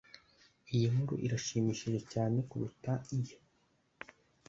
Iyi 0.73 0.85
nkuru 0.91 1.13
irashimishije 1.25 1.99
cyane 2.11 2.37
kuruta 2.49 2.93
iyo 3.19 3.37